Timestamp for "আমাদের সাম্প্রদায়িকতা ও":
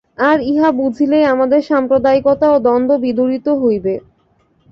1.33-2.57